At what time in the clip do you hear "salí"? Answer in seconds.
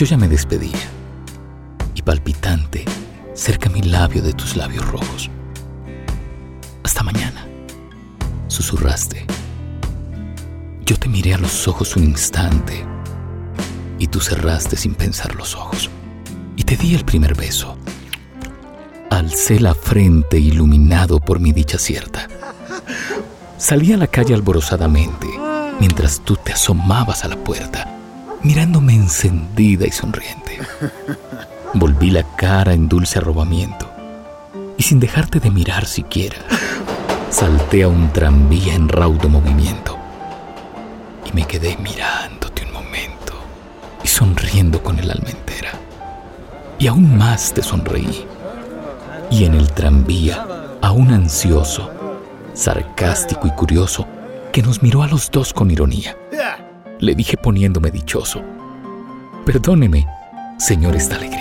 23.58-23.92